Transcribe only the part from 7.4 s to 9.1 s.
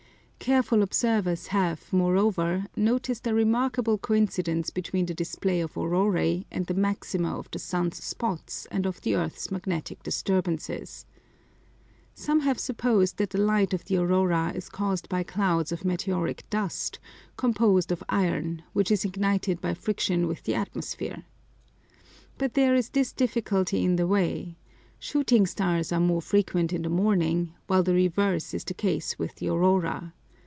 the sun's spots and of